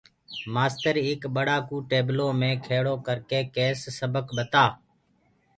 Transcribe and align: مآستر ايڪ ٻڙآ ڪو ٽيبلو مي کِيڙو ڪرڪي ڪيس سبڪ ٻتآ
مآستر 0.53 0.95
ايڪ 1.05 1.21
ٻڙآ 1.35 1.57
ڪو 1.67 1.75
ٽيبلو 1.89 2.27
مي 2.39 2.51
کِيڙو 2.65 2.95
ڪرڪي 3.05 3.39
ڪيس 3.55 3.79
سبڪ 3.99 4.25
ٻتآ 4.35 4.65